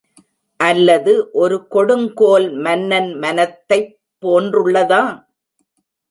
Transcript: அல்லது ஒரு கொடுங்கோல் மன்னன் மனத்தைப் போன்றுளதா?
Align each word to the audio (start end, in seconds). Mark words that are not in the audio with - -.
அல்லது 0.59 1.11
ஒரு 1.33 1.67
கொடுங்கோல் 1.67 2.47
மன்னன் 2.57 3.11
மனத்தைப் 3.15 3.91
போன்றுளதா? 4.23 5.03